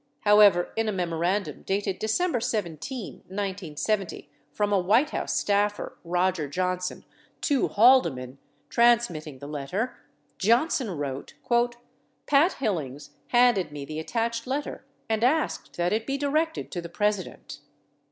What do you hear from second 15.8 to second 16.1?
it